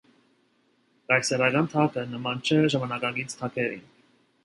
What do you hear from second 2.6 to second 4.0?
ժամանակակից թագերին։